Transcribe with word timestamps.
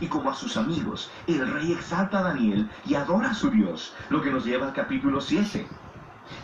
y 0.00 0.08
como 0.08 0.30
a 0.30 0.34
sus 0.34 0.56
amigos, 0.56 1.10
el 1.26 1.46
rey 1.50 1.72
exalta 1.72 2.18
a 2.18 2.22
Daniel 2.22 2.70
y 2.84 2.94
adora 2.94 3.30
a 3.30 3.34
su 3.34 3.50
Dios, 3.50 3.94
lo 4.10 4.20
que 4.22 4.30
nos 4.30 4.44
lleva 4.44 4.66
al 4.66 4.72
capítulo 4.72 5.20
7. 5.20 5.68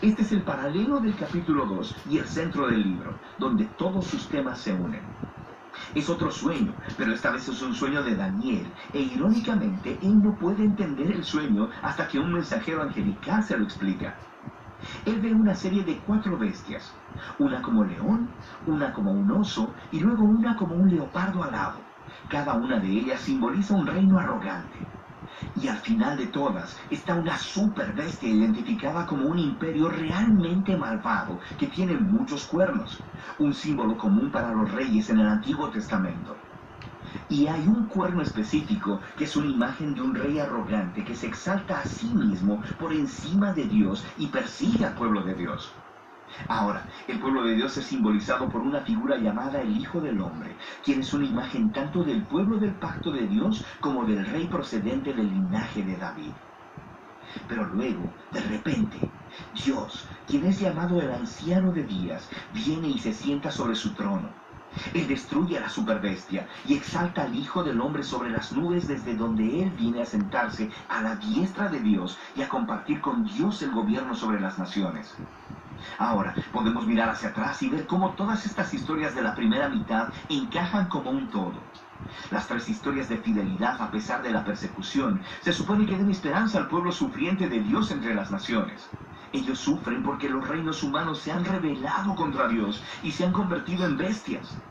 Este 0.00 0.22
es 0.22 0.32
el 0.32 0.42
paralelo 0.42 1.00
del 1.00 1.16
capítulo 1.16 1.66
2 1.66 1.96
y 2.06 2.18
el 2.18 2.26
centro 2.26 2.66
del 2.68 2.82
libro, 2.82 3.18
donde 3.38 3.66
todos 3.66 4.06
sus 4.06 4.28
temas 4.28 4.60
se 4.60 4.72
unen. 4.72 5.10
Es 5.94 6.08
otro 6.10 6.30
sueño, 6.30 6.74
pero 6.96 7.12
esta 7.12 7.30
vez 7.30 7.48
es 7.48 7.62
un 7.62 7.74
sueño 7.74 8.02
de 8.02 8.14
Daniel, 8.14 8.72
e 8.92 9.00
irónicamente 9.00 9.98
él 10.02 10.22
no 10.22 10.36
puede 10.38 10.64
entender 10.64 11.10
el 11.10 11.24
sueño 11.24 11.70
hasta 11.82 12.08
que 12.08 12.18
un 12.18 12.32
mensajero 12.32 12.82
angelical 12.82 13.42
se 13.42 13.56
lo 13.56 13.64
explica. 13.64 14.18
Él 15.04 15.20
ve 15.20 15.32
una 15.32 15.54
serie 15.54 15.84
de 15.84 16.00
cuatro 16.00 16.36
bestias, 16.38 16.92
una 17.38 17.62
como 17.62 17.84
león, 17.84 18.30
una 18.66 18.92
como 18.92 19.12
un 19.12 19.30
oso 19.30 19.74
y 19.90 20.00
luego 20.00 20.24
una 20.24 20.56
como 20.56 20.74
un 20.74 20.90
leopardo 20.90 21.42
alado. 21.42 21.91
Cada 22.28 22.54
una 22.54 22.78
de 22.80 22.88
ellas 22.88 23.20
simboliza 23.20 23.74
un 23.74 23.86
reino 23.86 24.18
arrogante. 24.18 24.88
Y 25.54 25.68
al 25.68 25.78
final 25.78 26.16
de 26.16 26.28
todas 26.28 26.76
está 26.90 27.14
una 27.14 27.38
super 27.38 27.94
bestia 27.94 28.28
identificada 28.28 29.06
como 29.06 29.26
un 29.28 29.38
imperio 29.38 29.88
realmente 29.88 30.76
malvado 30.76 31.40
que 31.58 31.68
tiene 31.68 31.96
muchos 31.96 32.46
cuernos, 32.46 33.06
un 33.38 33.54
símbolo 33.54 33.96
común 33.96 34.30
para 34.30 34.52
los 34.52 34.70
reyes 34.72 35.10
en 35.10 35.20
el 35.20 35.28
Antiguo 35.28 35.70
Testamento. 35.70 36.44
Y 37.28 37.48
hay 37.48 37.66
un 37.66 37.88
cuerno 37.88 38.22
específico 38.22 39.00
que 39.16 39.24
es 39.24 39.36
una 39.36 39.48
imagen 39.48 39.94
de 39.94 40.02
un 40.02 40.14
rey 40.14 40.38
arrogante 40.38 41.04
que 41.04 41.16
se 41.16 41.26
exalta 41.26 41.80
a 41.80 41.84
sí 41.84 42.14
mismo 42.14 42.62
por 42.78 42.92
encima 42.92 43.52
de 43.52 43.64
Dios 43.64 44.04
y 44.16 44.28
persigue 44.28 44.84
al 44.84 44.94
pueblo 44.94 45.22
de 45.24 45.34
Dios. 45.34 45.81
Ahora, 46.48 46.86
el 47.08 47.20
pueblo 47.20 47.44
de 47.44 47.54
Dios 47.54 47.76
es 47.76 47.86
simbolizado 47.86 48.48
por 48.48 48.60
una 48.60 48.80
figura 48.80 49.16
llamada 49.18 49.60
el 49.60 49.76
Hijo 49.76 50.00
del 50.00 50.20
Hombre, 50.20 50.56
quien 50.84 51.00
es 51.00 51.12
una 51.12 51.26
imagen 51.26 51.72
tanto 51.72 52.04
del 52.04 52.22
pueblo 52.26 52.58
del 52.58 52.74
pacto 52.74 53.12
de 53.12 53.26
Dios 53.26 53.64
como 53.80 54.04
del 54.04 54.24
rey 54.26 54.46
procedente 54.48 55.12
del 55.12 55.28
linaje 55.28 55.82
de 55.82 55.96
David. 55.96 56.32
Pero 57.48 57.66
luego, 57.66 58.14
de 58.30 58.40
repente, 58.40 58.98
Dios, 59.64 60.06
quien 60.26 60.46
es 60.46 60.60
llamado 60.60 61.00
el 61.00 61.10
anciano 61.10 61.72
de 61.72 61.84
días, 61.84 62.28
viene 62.52 62.88
y 62.88 62.98
se 62.98 63.12
sienta 63.12 63.50
sobre 63.50 63.74
su 63.74 63.94
trono. 63.94 64.28
Él 64.94 65.06
destruye 65.06 65.58
a 65.58 65.60
la 65.60 65.68
superbestia 65.68 66.48
y 66.66 66.74
exalta 66.74 67.24
al 67.24 67.34
Hijo 67.34 67.62
del 67.62 67.80
Hombre 67.80 68.02
sobre 68.02 68.30
las 68.30 68.52
nubes 68.52 68.88
desde 68.88 69.14
donde 69.14 69.62
Él 69.62 69.70
viene 69.70 70.02
a 70.02 70.06
sentarse 70.06 70.70
a 70.88 71.02
la 71.02 71.16
diestra 71.16 71.68
de 71.68 71.80
Dios 71.80 72.18
y 72.34 72.42
a 72.42 72.48
compartir 72.48 73.00
con 73.00 73.24
Dios 73.24 73.62
el 73.62 73.70
gobierno 73.70 74.14
sobre 74.14 74.40
las 74.40 74.58
naciones. 74.58 75.14
Ahora, 75.98 76.36
podemos 76.52 76.86
mirar 76.86 77.08
hacia 77.08 77.30
atrás 77.30 77.62
y 77.62 77.68
ver 77.68 77.86
cómo 77.86 78.14
todas 78.14 78.46
estas 78.46 78.72
historias 78.74 79.14
de 79.14 79.22
la 79.22 79.34
primera 79.34 79.68
mitad 79.68 80.10
encajan 80.28 80.88
como 80.88 81.10
un 81.10 81.30
todo. 81.30 81.62
Las 82.30 82.46
tres 82.46 82.68
historias 82.68 83.08
de 83.08 83.18
fidelidad 83.18 83.80
a 83.80 83.90
pesar 83.90 84.22
de 84.22 84.30
la 84.30 84.44
persecución 84.44 85.22
se 85.40 85.52
supone 85.52 85.86
que 85.86 85.96
den 85.96 86.10
esperanza 86.10 86.58
al 86.58 86.68
pueblo 86.68 86.92
sufriente 86.92 87.48
de 87.48 87.60
Dios 87.60 87.90
entre 87.90 88.14
las 88.14 88.30
naciones. 88.30 88.90
Ellos 89.32 89.58
sufren 89.58 90.02
porque 90.02 90.28
los 90.28 90.46
reinos 90.46 90.82
humanos 90.82 91.20
se 91.20 91.32
han 91.32 91.44
rebelado 91.44 92.14
contra 92.14 92.48
Dios 92.48 92.82
y 93.02 93.12
se 93.12 93.24
han 93.24 93.32
convertido 93.32 93.86
en 93.86 93.96
bestias. 93.96 94.62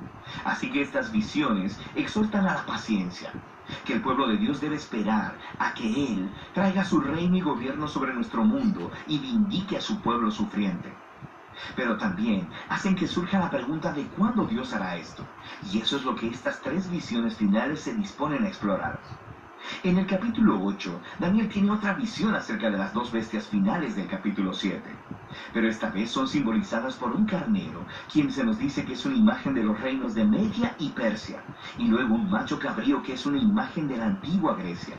Así 0.46 0.72
que 0.72 0.82
estas 0.82 1.12
visiones 1.12 1.80
exhortan 1.96 2.48
a 2.48 2.54
la 2.54 2.66
paciencia, 2.66 3.34
que 3.86 3.94
el 3.94 4.02
pueblo 4.02 4.28
de 4.28 4.38
Dios 4.38 4.62
debe 4.62 4.76
esperar 4.76 5.40
a 5.58 5.74
que 5.74 5.88
Él 5.88 6.32
traiga 6.54 6.86
su 6.86 7.02
reino 7.02 7.36
y 7.36 7.42
gobierno 7.42 7.88
sobre 7.88 8.14
nuestro 8.14 8.44
mundo 8.44 8.92
y 9.08 9.20
vindique 9.20 9.78
a 9.78 9.82
su 9.82 10.00
pueblo 10.02 10.30
sufriente. 10.30 11.01
Pero 11.76 11.98
también 11.98 12.50
hacen 12.70 12.96
que 12.96 13.08
surja 13.08 13.40
la 13.40 13.50
pregunta 13.50 13.94
de 13.94 14.08
cuándo 14.10 14.46
Dios 14.46 14.74
hará 14.74 14.98
esto. 14.98 15.26
Y 15.62 15.80
eso 15.80 15.98
es 15.98 16.04
lo 16.04 16.16
que 16.16 16.28
estas 16.28 16.62
tres 16.62 16.90
visiones 16.90 17.36
finales 17.36 17.82
se 17.82 17.94
disponen 17.94 18.44
a 18.44 18.48
explorar. 18.48 19.00
En 19.84 19.98
el 19.98 20.08
capítulo 20.08 20.60
8, 20.64 21.02
Daniel 21.20 21.50
tiene 21.50 21.72
otra 21.72 21.94
visión 21.94 22.34
acerca 22.36 22.72
de 22.72 22.78
las 22.78 22.94
dos 22.94 23.12
bestias 23.12 23.48
finales 23.48 23.96
del 23.96 24.08
capítulo 24.08 24.54
7. 24.54 24.96
Pero 25.54 25.68
esta 25.68 25.90
vez 25.92 26.12
son 26.12 26.28
simbolizadas 26.28 26.98
por 26.98 27.14
un 27.14 27.26
carnero, 27.26 27.86
quien 28.12 28.32
se 28.32 28.44
nos 28.44 28.58
dice 28.58 28.86
que 28.86 28.94
es 28.94 29.06
una 29.06 29.16
imagen 29.16 29.54
de 29.54 29.64
los 29.64 29.80
reinos 29.80 30.14
de 30.14 30.26
Media 30.26 30.76
y 30.80 30.90
Persia, 30.90 31.46
y 31.78 31.88
luego 31.88 32.16
un 32.16 32.30
macho 32.30 32.60
cabrío 32.60 33.02
que 33.04 33.14
es 33.14 33.26
una 33.26 33.38
imagen 33.38 33.88
de 33.88 33.98
la 33.98 34.06
antigua 34.08 34.56
Grecia. 34.56 34.98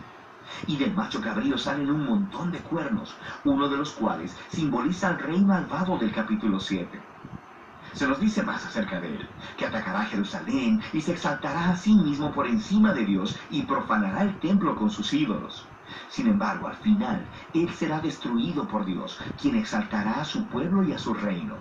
Y 0.67 0.77
del 0.77 0.95
macho 0.95 1.21
cabrío 1.21 1.59
salen 1.59 1.91
un 1.91 2.05
montón 2.05 2.51
de 2.53 2.63
cuernos, 2.63 3.17
uno 3.45 3.69
de 3.69 3.77
los 3.77 3.93
cuales 3.93 4.37
simboliza 4.49 5.09
al 5.09 5.19
rey 5.19 5.45
malvado 5.45 5.99
del 5.99 6.13
capítulo 6.13 6.61
7. 6.61 7.01
Se 7.93 8.07
nos 8.09 8.21
dice 8.21 8.43
más 8.43 8.65
acerca 8.65 9.01
de 9.01 9.17
él, 9.17 9.31
que 9.57 9.67
atacará 9.67 10.05
Jerusalén 10.05 10.83
y 10.93 11.01
se 11.01 11.13
exaltará 11.13 11.71
a 11.71 11.77
sí 11.77 11.95
mismo 11.95 12.33
por 12.33 12.47
encima 12.47 12.95
de 12.95 13.05
Dios 13.05 13.37
y 13.51 13.63
profanará 13.63 14.23
el 14.23 14.39
templo 14.41 14.77
con 14.77 14.91
sus 14.91 15.13
ídolos. 15.13 15.69
Sin 16.09 16.27
embargo, 16.29 16.69
al 16.69 16.77
final, 16.77 17.29
él 17.53 17.71
será 17.75 18.01
destruido 18.01 18.67
por 18.67 18.85
Dios, 18.87 19.21
quien 19.41 19.57
exaltará 19.57 20.21
a 20.21 20.25
su 20.25 20.49
pueblo 20.49 20.83
y 20.85 20.93
a 20.93 20.99
su 20.99 21.13
reino. 21.13 21.59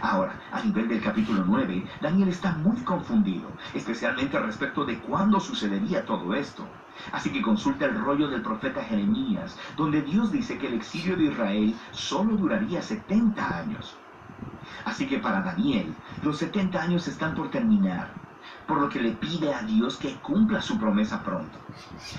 Ahora, 0.00 0.40
a 0.50 0.62
nivel 0.62 0.88
del 0.88 1.02
capítulo 1.02 1.44
9, 1.44 1.86
Daniel 2.00 2.28
está 2.28 2.52
muy 2.56 2.82
confundido, 2.84 3.56
especialmente 3.74 4.38
respecto 4.38 4.84
de 4.84 5.00
cuándo 5.00 5.40
sucedería 5.40 6.04
todo 6.06 6.34
esto. 6.34 6.79
Así 7.12 7.32
que 7.32 7.42
consulta 7.42 7.86
el 7.86 7.98
rollo 7.98 8.28
del 8.28 8.42
profeta 8.42 8.84
Jeremías, 8.84 9.56
donde 9.76 10.02
Dios 10.02 10.32
dice 10.32 10.58
que 10.58 10.66
el 10.68 10.74
exilio 10.74 11.16
de 11.16 11.24
Israel 11.24 11.74
solo 11.92 12.36
duraría 12.36 12.82
70 12.82 13.58
años. 13.58 13.96
Así 14.84 15.06
que 15.06 15.18
para 15.18 15.42
Daniel, 15.42 16.00
los 16.22 16.38
70 16.38 16.80
años 16.80 17.08
están 17.08 17.34
por 17.34 17.50
terminar, 17.50 18.20
por 18.66 18.80
lo 18.80 18.88
que 18.88 19.00
le 19.00 19.12
pide 19.12 19.52
a 19.52 19.62
Dios 19.62 19.98
que 19.98 20.20
cumpla 20.20 20.60
su 20.62 20.78
promesa 20.78 21.22
pronto. 21.22 21.58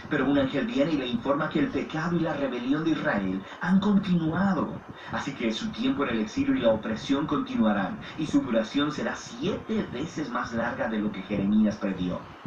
Pero 0.09 0.29
un 0.29 0.37
ángel 0.37 0.67
viene 0.67 0.91
y 0.93 0.97
le 0.97 1.07
informa 1.07 1.49
que 1.49 1.59
el 1.59 1.71
pecado 1.71 2.15
y 2.15 2.19
la 2.19 2.33
rebelión 2.33 2.83
de 2.83 2.91
Israel 2.91 3.43
han 3.61 3.79
continuado, 3.79 4.81
así 5.11 5.33
que 5.33 5.51
su 5.51 5.71
tiempo 5.71 6.03
en 6.03 6.09
el 6.09 6.19
exilio 6.19 6.55
y 6.55 6.59
la 6.59 6.71
opresión 6.73 7.25
continuarán, 7.25 7.99
y 8.17 8.27
su 8.27 8.41
duración 8.41 8.91
será 8.91 9.15
siete 9.15 9.83
veces 9.83 10.29
más 10.29 10.53
larga 10.53 10.87
de 10.89 10.99
lo 10.99 11.11
que 11.11 11.23
Jeremías 11.23 11.77
predió. 11.77 12.40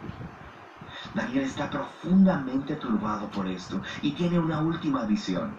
Daniel 1.14 1.44
está 1.44 1.70
profundamente 1.70 2.74
turbado 2.74 3.30
por 3.30 3.46
esto 3.46 3.80
y 4.02 4.12
tiene 4.12 4.38
una 4.38 4.60
última 4.60 5.04
visión. 5.04 5.54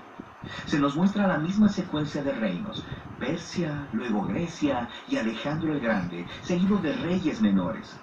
Se 0.66 0.78
nos 0.78 0.96
muestra 0.96 1.28
la 1.28 1.38
misma 1.38 1.70
secuencia 1.70 2.22
de 2.24 2.34
reinos, 2.34 2.84
Persia, 3.20 3.88
luego 3.94 4.26
Grecia 4.26 4.90
y 5.08 5.16
Alejandro 5.16 5.72
el 5.72 5.80
Grande, 5.80 6.28
seguido 6.42 6.78
de 6.78 6.94
reyes 6.94 7.42
menores. 7.42 7.98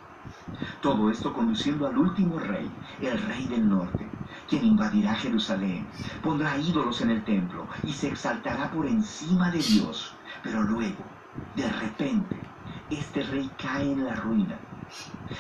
Todo 0.81 1.11
esto 1.11 1.33
conduciendo 1.33 1.87
al 1.87 1.99
último 1.99 2.39
rey, 2.39 2.71
el 3.01 3.21
rey 3.23 3.47
del 3.49 3.69
norte, 3.69 4.09
quien 4.49 4.65
invadirá 4.65 5.15
Jerusalén, 5.15 5.87
pondrá 6.23 6.57
ídolos 6.57 7.03
en 7.03 7.11
el 7.11 7.25
templo 7.25 7.67
y 7.83 7.93
se 7.93 8.09
exaltará 8.09 8.71
por 8.71 8.87
encima 8.87 9.51
de 9.51 9.59
Dios. 9.59 10.15
Pero 10.43 10.63
luego, 10.63 11.05
de 11.55 11.69
repente, 11.71 12.37
este 12.91 13.23
rey 13.25 13.51
cae 13.61 13.93
en 13.93 14.05
la 14.05 14.15
ruina. 14.15 14.59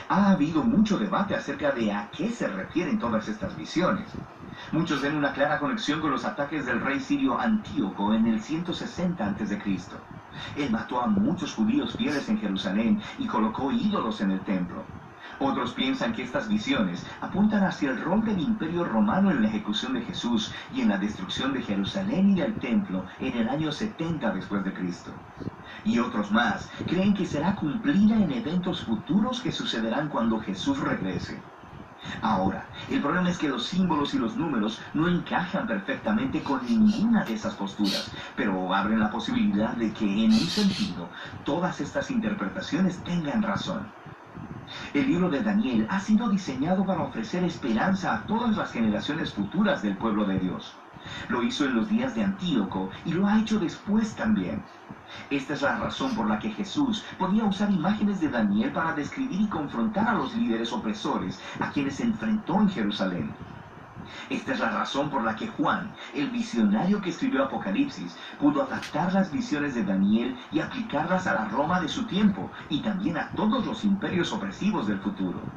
Ha 0.09 0.31
habido 0.31 0.63
mucho 0.65 0.99
debate 0.99 1.35
acerca 1.35 1.73
de 1.73 1.93
a 1.93 2.11
qué 2.11 2.31
se 2.31 2.49
refieren 2.49 2.99
todas 2.99 3.29
estas 3.29 3.55
visiones. 3.57 4.11
Muchos 4.71 5.03
ven 5.03 5.17
una 5.17 5.33
clara 5.33 5.59
conexión 5.59 6.01
con 6.01 6.11
los 6.11 6.25
ataques 6.25 6.65
del 6.65 6.81
rey 6.81 7.01
sirio 7.01 7.39
Antíoco 7.39 8.15
en 8.15 8.27
el 8.27 8.41
160 8.41 9.27
a.C. 9.27 9.63
Él 10.57 10.71
mató 10.71 11.01
a 11.01 11.07
muchos 11.07 11.55
judíos 11.55 11.95
fieles 11.97 12.29
en 12.29 12.39
Jerusalén 12.39 13.03
y 13.19 13.27
colocó 13.27 13.71
ídolos 13.71 14.21
en 14.23 14.31
el 14.31 14.43
templo. 14.43 14.87
Otros 15.38 15.72
piensan 15.72 16.12
que 16.12 16.22
estas 16.22 16.49
visiones 16.49 17.06
apuntan 17.21 17.65
hacia 17.65 17.91
el 17.91 18.00
rol 18.00 18.25
del 18.25 18.38
imperio 18.38 18.84
romano 18.84 19.31
en 19.31 19.43
la 19.43 19.49
ejecución 19.49 19.94
de 19.94 20.03
Jesús 20.03 20.53
y 20.72 20.83
en 20.83 20.88
la 20.88 20.99
destrucción 20.99 21.53
de 21.53 21.62
Jerusalén 21.62 22.31
y 22.31 22.41
del 22.41 22.55
templo 22.55 23.05
en 23.21 23.37
el 23.37 23.49
año 23.49 23.72
70 23.72 24.33
después 24.34 24.65
de 24.65 24.72
Cristo. 24.72 25.12
Y 25.84 25.99
otros 25.99 26.31
más 26.31 26.71
creen 26.87 27.15
que 27.15 27.27
será 27.27 27.56
cumplida 27.56 28.16
en 28.16 28.31
eventos 28.31 28.84
futuros 28.84 29.41
que 29.41 29.53
sucederán 29.53 30.09
cuando 30.09 30.41
Jesús 30.41 30.78
regrese. 30.78 31.41
Ahora, 32.21 32.66
el 32.91 33.00
problema 33.00 33.30
es 33.30 33.39
que 33.39 33.48
los 33.48 33.65
símbolos 33.65 34.15
y 34.15 34.19
los 34.19 34.36
números 34.36 34.80
no 34.92 35.09
encajan 35.09 35.66
perfectamente 35.66 36.42
con 36.42 36.65
ninguna 36.65 37.24
de 37.24 37.34
esas 37.34 37.54
posturas, 37.54 38.13
pero 38.36 38.74
abren 38.74 39.01
la 39.01 39.10
posibilidad 39.10 39.74
de 39.77 39.92
que, 39.92 40.24
en 40.24 40.33
un 40.33 40.41
sentido, 40.41 41.09
todas 41.45 41.80
estas 41.80 42.10
interpretaciones 42.10 43.03
tengan 43.04 43.42
razón. 43.42 43.86
El 44.95 45.07
libro 45.07 45.30
de 45.30 45.42
Daniel 45.42 45.86
ha 45.91 46.01
sido 46.01 46.28
diseñado 46.28 46.84
para 46.84 47.03
ofrecer 47.03 47.45
esperanza 47.45 48.15
a 48.15 48.27
todas 48.27 48.57
las 48.57 48.72
generaciones 48.72 49.33
futuras 49.33 49.83
del 49.83 49.97
pueblo 49.97 50.24
de 50.24 50.39
Dios. 50.39 50.74
Lo 51.28 51.42
hizo 51.42 51.65
en 51.65 51.74
los 51.74 51.89
días 51.89 52.15
de 52.15 52.24
Antíoco 52.24 52.91
y 53.04 53.13
lo 53.13 53.27
ha 53.27 53.39
hecho 53.39 53.59
después 53.59 54.15
también. 54.15 54.63
Esta 55.30 55.54
es 55.54 55.63
la 55.63 55.77
razón 55.78 56.15
por 56.15 56.28
la 56.28 56.39
que 56.39 56.51
Jesús 56.51 57.04
podía 57.19 57.45
usar 57.45 57.71
imágenes 57.71 58.21
de 58.21 58.28
Daniel 58.28 58.72
para 58.72 58.95
describir 58.95 59.41
y 59.41 59.48
confrontar 59.48 60.09
a 60.09 60.15
los 60.15 60.34
líderes 60.34 60.72
opresores 60.72 61.41
a 61.60 61.71
quienes 61.71 61.97
se 61.97 62.04
enfrentó 62.04 62.60
en 62.60 62.69
Jerusalén. 62.69 63.34
Esta 64.28 64.53
es 64.53 64.60
la 64.60 64.70
razón 64.70 65.10
por 65.10 65.24
la 65.24 65.36
que 65.36 65.48
Juan, 65.48 65.94
el 66.14 66.30
visionario 66.30 67.00
que 67.00 67.10
escribió 67.10 67.44
Apocalipsis, 67.44 68.18
pudo 68.38 68.62
adaptar 68.62 69.12
las 69.12 69.32
visiones 69.32 69.74
de 69.74 69.84
Daniel 69.84 70.38
y 70.50 70.60
aplicarlas 70.60 71.26
a 71.26 71.34
la 71.34 71.44
Roma 71.47 71.80
de 71.80 71.88
su 71.88 72.06
tiempo 72.06 72.53
y 72.68 72.82
también 72.82 73.16
a 73.16 73.34
todos 73.34 73.66
los 73.66 73.84
imperios 73.84 74.32
opresivos 74.32 74.86
del 74.86 75.00
futuro. 75.00 75.53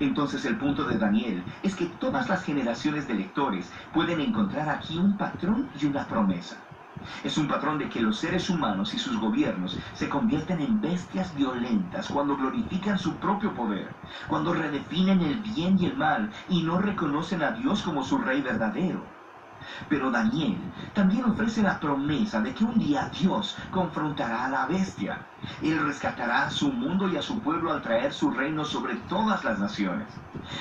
Entonces 0.00 0.44
el 0.44 0.58
punto 0.58 0.84
de 0.84 0.98
Daniel 0.98 1.46
es 1.62 1.76
que 1.76 1.86
todas 1.86 2.28
las 2.28 2.44
generaciones 2.44 3.06
de 3.08 3.14
lectores 3.14 3.72
pueden 3.92 4.20
encontrar 4.20 4.68
aquí 4.68 4.98
un 4.98 5.16
patrón 5.16 5.70
y 5.74 5.86
una 5.86 6.06
promesa. 6.06 6.67
Es 7.22 7.38
un 7.38 7.46
patrón 7.46 7.78
de 7.78 7.88
que 7.88 8.00
los 8.00 8.18
seres 8.18 8.50
humanos 8.50 8.92
y 8.94 8.98
sus 8.98 9.18
gobiernos 9.20 9.78
se 9.94 10.08
convierten 10.08 10.60
en 10.60 10.80
bestias 10.80 11.34
violentas 11.34 12.08
cuando 12.08 12.36
glorifican 12.36 12.98
su 12.98 13.20
propio 13.20 13.54
poder, 13.54 14.00
cuando 14.28 14.52
redefinen 14.52 15.20
el 15.20 15.40
bien 15.40 15.78
y 15.78 15.86
el 15.86 15.96
mal 15.96 16.32
y 16.48 16.62
no 16.62 16.78
reconocen 16.78 17.42
a 17.42 17.52
Dios 17.52 17.82
como 17.82 18.02
su 18.02 18.18
rey 18.18 18.42
verdadero. 18.42 19.17
Pero 19.88 20.10
Daniel 20.10 20.58
también 20.94 21.24
ofrece 21.24 21.62
la 21.62 21.78
promesa 21.80 22.40
de 22.40 22.54
que 22.54 22.64
un 22.64 22.78
día 22.78 23.10
Dios 23.18 23.56
confrontará 23.70 24.46
a 24.46 24.50
la 24.50 24.66
bestia. 24.66 25.18
Él 25.62 25.78
rescatará 25.84 26.46
a 26.46 26.50
su 26.50 26.72
mundo 26.72 27.08
y 27.08 27.16
a 27.16 27.22
su 27.22 27.40
pueblo 27.40 27.72
al 27.72 27.82
traer 27.82 28.12
su 28.12 28.30
reino 28.30 28.64
sobre 28.64 28.96
todas 29.08 29.44
las 29.44 29.58
naciones. 29.58 30.08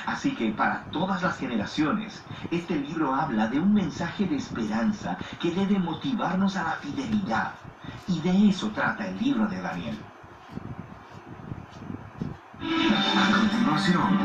Así 0.06 0.36
que 0.36 0.51
para 0.51 0.83
todas 0.92 1.21
las 1.21 1.38
generaciones, 1.38 2.24
este 2.51 2.75
libro 2.75 3.13
habla 3.15 3.48
de 3.48 3.59
un 3.59 3.74
mensaje 3.74 4.25
de 4.25 4.36
esperanza 4.36 5.18
que 5.39 5.51
debe 5.51 5.80
motivarnos 5.80 6.56
a 6.57 6.63
la 6.63 6.71
fidelidad. 6.74 7.54
Y 8.07 8.19
de 8.21 8.50
eso 8.50 8.69
trata 8.71 9.07
el 9.07 9.18
libro 9.18 9.48
de 9.48 9.62
Daniel. 9.62 9.98
A 12.59 13.39
continuación, 13.39 14.15